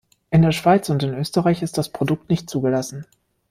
In 0.31 0.41
der 0.41 0.51
Schweiz 0.51 0.89
und 0.89 1.03
in 1.03 1.13
Österreich 1.13 1.61
ist 1.61 1.77
das 1.77 1.89
Produkt 1.89 2.27
nicht 2.31 2.49
zugelassen. 2.49 3.05